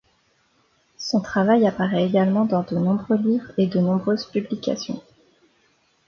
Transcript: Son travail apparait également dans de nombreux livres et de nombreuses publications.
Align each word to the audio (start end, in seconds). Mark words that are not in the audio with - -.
Son 0.97 1.21
travail 1.21 1.67
apparait 1.67 2.07
également 2.07 2.45
dans 2.45 2.63
de 2.63 2.73
nombreux 2.75 3.17
livres 3.17 3.51
et 3.59 3.67
de 3.67 3.77
nombreuses 3.79 4.25
publications. 4.25 4.99